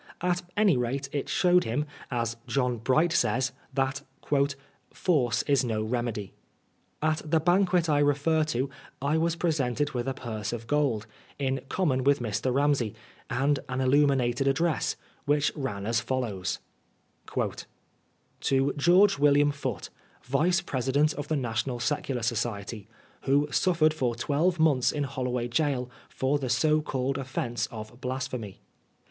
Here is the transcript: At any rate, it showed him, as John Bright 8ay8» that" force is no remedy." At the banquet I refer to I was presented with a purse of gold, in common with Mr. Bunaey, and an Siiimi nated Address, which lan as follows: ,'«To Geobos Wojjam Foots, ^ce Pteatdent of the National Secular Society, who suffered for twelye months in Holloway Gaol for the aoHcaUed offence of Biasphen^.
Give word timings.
At 0.21 0.41
any 0.57 0.77
rate, 0.77 1.09
it 1.11 1.29
showed 1.29 1.63
him, 1.63 1.85
as 2.09 2.35
John 2.47 2.77
Bright 2.79 3.11
8ay8» 3.11 3.51
that" 3.75 4.01
force 4.91 5.43
is 5.43 5.63
no 5.63 5.83
remedy." 5.83 6.33
At 7.03 7.21
the 7.23 7.39
banquet 7.39 7.87
I 7.87 7.99
refer 7.99 8.43
to 8.45 8.67
I 8.99 9.19
was 9.19 9.35
presented 9.35 9.91
with 9.91 10.07
a 10.07 10.15
purse 10.15 10.53
of 10.53 10.65
gold, 10.65 11.05
in 11.37 11.61
common 11.69 12.03
with 12.03 12.17
Mr. 12.19 12.51
Bunaey, 12.51 12.95
and 13.29 13.59
an 13.69 13.77
Siiimi 13.77 14.15
nated 14.33 14.47
Address, 14.47 14.95
which 15.25 15.55
lan 15.55 15.85
as 15.85 15.99
follows: 15.99 16.57
,'«To 17.27 17.35
Geobos 18.39 19.19
Wojjam 19.19 19.53
Foots, 19.53 19.91
^ce 20.31 20.63
Pteatdent 20.63 21.13
of 21.13 21.27
the 21.27 21.35
National 21.35 21.79
Secular 21.79 22.23
Society, 22.23 22.87
who 23.25 23.47
suffered 23.51 23.93
for 23.93 24.15
twelye 24.15 24.57
months 24.57 24.91
in 24.91 25.03
Holloway 25.03 25.47
Gaol 25.47 25.91
for 26.09 26.39
the 26.39 26.47
aoHcaUed 26.47 27.17
offence 27.17 27.67
of 27.67 28.01
Biasphen^. 28.01 28.55